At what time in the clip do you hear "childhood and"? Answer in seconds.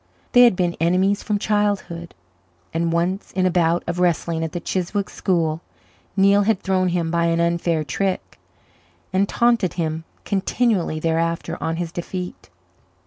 1.37-2.91